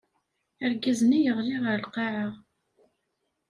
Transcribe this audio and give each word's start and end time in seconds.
Argaz-nni 0.65 1.19
yeɣli 1.21 1.55
ɣer 1.63 1.75
lqaɛa. 1.85 2.27